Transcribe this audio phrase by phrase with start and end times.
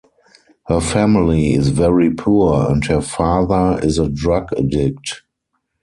[0.65, 5.21] Her family is very poor, and her father is a drug addict.